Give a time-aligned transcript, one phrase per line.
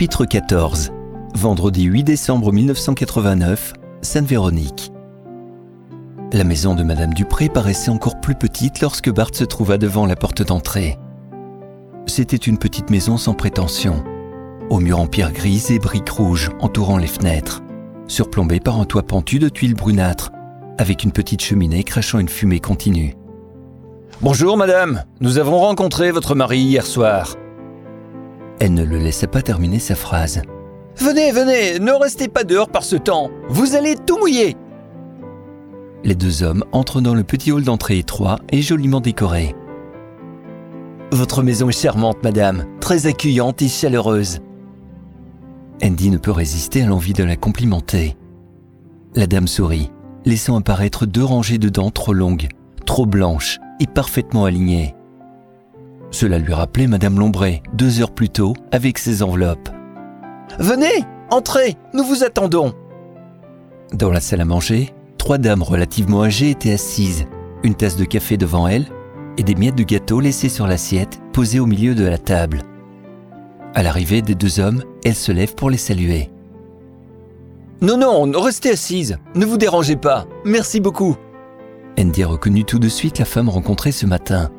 [0.00, 0.92] Chapitre 14
[1.34, 4.92] Vendredi 8 décembre 1989, Sainte-Véronique.
[6.32, 10.16] La maison de Madame Dupré paraissait encore plus petite lorsque Bart se trouva devant la
[10.16, 10.98] porte d'entrée.
[12.06, 14.02] C'était une petite maison sans prétention,
[14.70, 17.60] aux murs en pierre grise et briques rouges entourant les fenêtres,
[18.08, 20.30] surplombée par un toit pentu de tuiles brunâtres,
[20.78, 23.16] avec une petite cheminée crachant une fumée continue.
[24.22, 27.36] Bonjour madame, nous avons rencontré votre mari hier soir.
[28.60, 30.42] Elle ne le laissa pas terminer sa phrase.
[30.96, 34.54] Venez, venez, ne restez pas dehors par ce temps, vous allez tout mouiller.
[36.04, 39.54] Les deux hommes entrent dans le petit hall d'entrée étroit et joliment décoré.
[41.10, 44.40] Votre maison est charmante, madame, très accueillante et chaleureuse.
[45.82, 48.16] Andy ne peut résister à l'envie de la complimenter.
[49.14, 49.90] La dame sourit,
[50.26, 52.48] laissant apparaître deux rangées de dents trop longues,
[52.84, 54.94] trop blanches et parfaitement alignées.
[56.10, 59.68] Cela lui rappelait Madame Lombray, deux heures plus tôt, avec ses enveloppes.
[60.58, 62.74] Venez, entrez, nous vous attendons.
[63.92, 67.26] Dans la salle à manger, trois dames relativement âgées étaient assises,
[67.62, 68.86] une tasse de café devant elles
[69.38, 72.62] et des miettes de gâteau laissées sur l'assiette posées au milieu de la table.
[73.74, 76.28] À l'arrivée des deux hommes, elle se lève pour les saluer.
[77.80, 81.16] Non, non, restez assise, ne vous dérangez pas, merci beaucoup.
[81.98, 84.50] Andy reconnut tout de suite la femme rencontrée ce matin.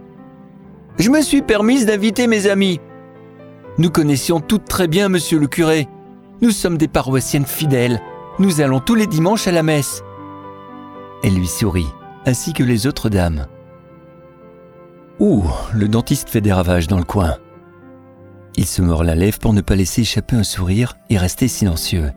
[1.01, 2.79] Je me suis permise d'inviter mes amis.
[3.79, 5.87] Nous connaissions toutes très bien monsieur le curé.
[6.43, 7.99] Nous sommes des paroissiennes fidèles.
[8.37, 10.03] Nous allons tous les dimanches à la messe.
[11.23, 11.87] Elle lui sourit,
[12.27, 13.47] ainsi que les autres dames.
[15.19, 15.43] Ouh,
[15.73, 17.37] le dentiste fait des ravages dans le coin.
[18.55, 22.11] Il se mord la lèvre pour ne pas laisser échapper un sourire et rester silencieux.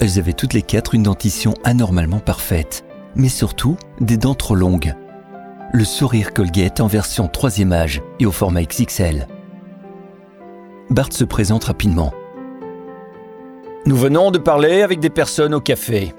[0.00, 2.84] Elles avaient toutes les quatre une dentition anormalement parfaite,
[3.16, 4.94] mais surtout des dents trop longues.
[5.72, 9.28] Le sourire Colgate en version troisième âge et au format XXL.
[10.90, 12.12] Bart se présente rapidement.
[13.86, 16.12] Nous venons de parler avec des personnes au café.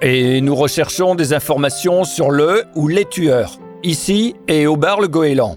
[0.00, 5.08] Et nous recherchons des informations sur le ou les tueurs, ici et au bar Le
[5.08, 5.56] Goéland.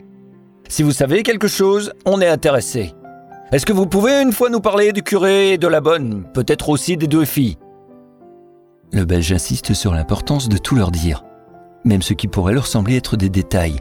[0.68, 2.94] Si vous savez quelque chose, on est intéressé.
[3.54, 6.68] Est-ce que vous pouvez une fois nous parler du curé et de la bonne, peut-être
[6.68, 7.58] aussi des deux filles?
[8.92, 11.24] Le Belge insiste sur l'importance de tout leur dire,
[11.84, 13.78] même ce qui pourrait leur sembler être des détails.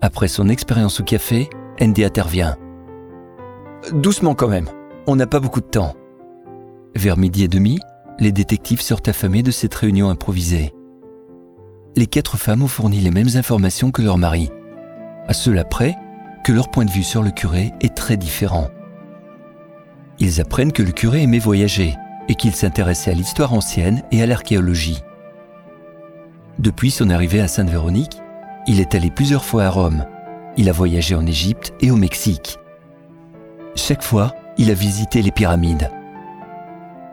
[0.00, 1.48] Après son expérience au café,
[1.80, 2.56] Andy intervient.
[3.92, 4.68] Doucement quand même,
[5.06, 5.94] on n'a pas beaucoup de temps.
[6.94, 7.78] Vers midi et demi,
[8.18, 10.72] les détectives sortent affamés de cette réunion improvisée.
[11.96, 14.50] Les quatre femmes ont fourni les mêmes informations que leur mari,
[15.26, 15.96] à cela près
[16.44, 18.68] que leur point de vue sur le curé est très différent.
[20.18, 21.94] Ils apprennent que le curé aimait voyager
[22.28, 25.02] et qu'il s'intéressait à l'histoire ancienne et à l'archéologie.
[26.58, 28.20] Depuis son arrivée à Sainte-Véronique,
[28.66, 30.04] il est allé plusieurs fois à Rome.
[30.56, 32.58] Il a voyagé en Égypte et au Mexique.
[33.76, 35.88] Chaque fois, il a visité les pyramides.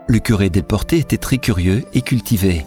[0.07, 2.65] Le curé Delporté était très curieux et cultivé.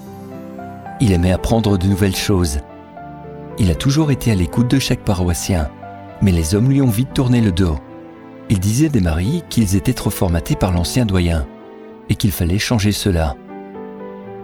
[1.00, 2.60] Il aimait apprendre de nouvelles choses.
[3.58, 5.68] Il a toujours été à l'écoute de chaque paroissien,
[6.22, 7.76] mais les hommes lui ont vite tourné le dos.
[8.50, 11.44] Il disait des maris qu'ils étaient trop formatés par l'ancien doyen
[12.08, 13.34] et qu'il fallait changer cela.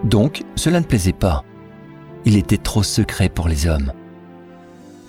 [0.03, 1.45] Donc, cela ne plaisait pas.
[2.25, 3.93] Il était trop secret pour les hommes.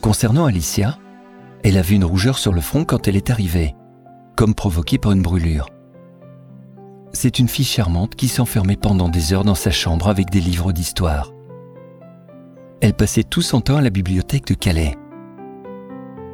[0.03, 0.99] Concernant Alicia,
[1.65, 3.75] elle a vu une rougeur sur le front quand elle est arrivée,
[4.37, 5.71] comme provoquée par une brûlure.
[7.13, 10.73] C'est une fille charmante qui s'enfermait pendant des heures dans sa chambre avec des livres
[10.73, 11.33] d'histoire.
[12.83, 14.95] Elle passait tout son temps à la bibliothèque de Calais.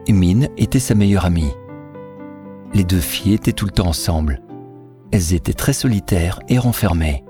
[0.09, 1.53] Mine était sa meilleure amie.
[2.75, 4.43] Les deux filles étaient tout le temps ensemble.
[5.13, 7.25] Elles étaient très solitaires et renfermées.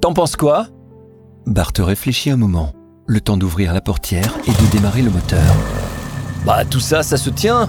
[0.00, 0.66] T'en penses quoi?
[1.46, 2.72] Bart réfléchit un moment,
[3.06, 5.42] le temps d'ouvrir la portière et de démarrer le moteur.
[6.46, 7.68] Bah tout ça, ça se tient.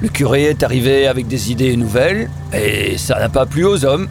[0.00, 4.08] Le curé est arrivé avec des idées nouvelles et ça n'a pas plu aux hommes.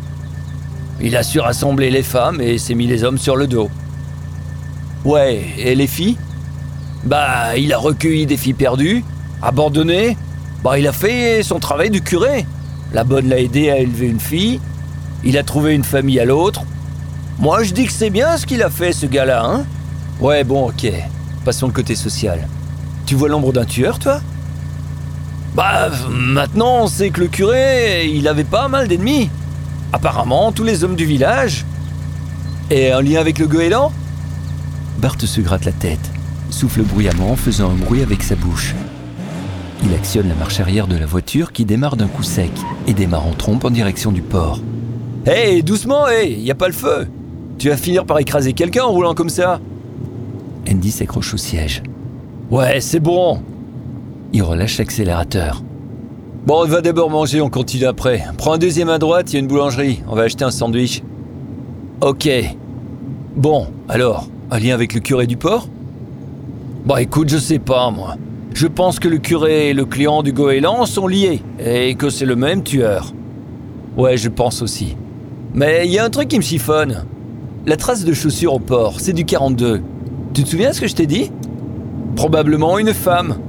[1.01, 3.69] Il a su rassembler les femmes et s'est mis les hommes sur le dos.
[5.03, 6.17] Ouais, et les filles?
[7.03, 9.03] Bah, il a recueilli des filles perdues,
[9.41, 10.17] abandonnées.
[10.63, 12.45] Bah, il a fait son travail du curé.
[12.93, 14.59] La bonne l'a aidé à élever une fille.
[15.23, 16.63] Il a trouvé une famille à l'autre.
[17.39, 19.63] Moi, je dis que c'est bien ce qu'il a fait, ce gars-là, hein
[20.19, 20.91] Ouais, bon, ok.
[21.45, 22.47] Passons le côté social.
[23.05, 24.21] Tu vois l'ombre d'un tueur, toi?
[25.53, 29.29] Bah, maintenant, on sait que le curé, il avait pas mal d'ennemis.
[29.93, 31.63] Apparemment, tous les hommes du village.
[32.71, 33.91] Et un lien avec le goéland?
[34.97, 36.11] Bart se gratte la tête,
[36.49, 38.73] souffle bruyamment en faisant un bruit avec sa bouche.
[39.83, 42.51] Il actionne la marche arrière de la voiture qui démarre d'un coup sec
[42.87, 44.59] et démarre en trompe en direction du port.
[45.27, 47.07] Hé, doucement, hé, y a pas le feu
[47.57, 49.59] Tu vas finir par écraser quelqu'un en roulant comme ça
[50.69, 51.81] Andy s'accroche au siège.
[52.51, 53.41] Ouais, c'est bon
[54.33, 55.63] Il relâche l'accélérateur.
[56.45, 58.23] Bon, on va d'abord manger, on continue après.
[58.37, 60.01] Prends un deuxième à droite, il y a une boulangerie.
[60.07, 61.01] On va acheter un sandwich.
[61.99, 62.29] Ok.
[63.35, 65.67] Bon, alors, un lien avec le curé du port?
[66.85, 68.15] Bah écoute, je sais pas, moi.
[68.53, 72.25] Je pense que le curé et le client du goéland sont liés, et que c'est
[72.25, 73.13] le même tueur.
[73.97, 74.95] Ouais, je pense aussi.
[75.53, 77.03] Mais il y a un truc qui me chiffonne.
[77.67, 79.81] La trace de chaussure au port, c'est du 42.
[80.33, 81.29] Tu te souviens ce que je t'ai dit?
[82.15, 83.39] Probablement une femme.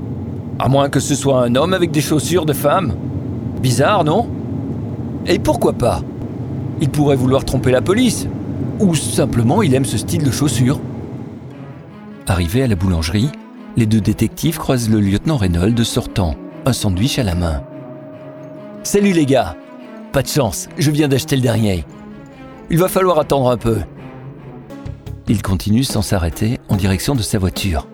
[0.58, 2.96] À moins que ce soit un homme avec des chaussures de femme.
[3.62, 4.28] Bizarre, non?
[5.28, 6.02] Et pourquoi pas?
[6.80, 8.26] Il pourrait vouloir tromper la police.
[8.80, 10.80] Ou simplement il aime ce style de chaussures.
[12.26, 13.30] Arrivés à la boulangerie,
[13.76, 16.34] les deux détectives croisent le lieutenant Reynolds sortant,
[16.66, 17.62] un sandwich à la main.
[18.82, 19.54] Salut les gars
[20.10, 21.84] Pas de chance, je viens d'acheter le dernier.
[22.68, 23.78] Il va falloir attendre un peu.
[25.30, 27.86] Il continue sans s'arrêter en direction de sa voiture.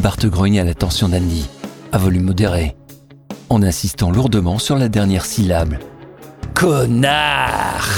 [0.00, 1.48] Bart grogne à l'attention d'Andy,
[1.92, 2.74] à volume modéré,
[3.48, 5.76] en insistant lourdement sur la dernière syllabe.
[6.54, 7.88] Connard